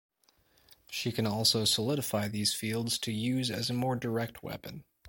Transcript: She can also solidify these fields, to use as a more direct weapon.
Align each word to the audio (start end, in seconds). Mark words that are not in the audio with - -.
She 0.89 1.11
can 1.11 1.27
also 1.27 1.63
solidify 1.63 2.27
these 2.27 2.55
fields, 2.55 2.97
to 2.97 3.11
use 3.11 3.51
as 3.51 3.69
a 3.69 3.73
more 3.73 3.95
direct 3.95 4.41
weapon. 4.41 4.83